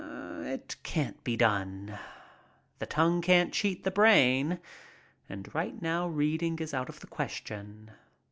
[0.41, 1.99] It can't be done.
[2.79, 4.59] The tongue can't cheat the brain,
[5.29, 7.91] and right now reading is out of the question.